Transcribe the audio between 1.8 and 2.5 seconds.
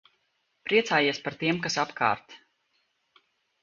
apkārt.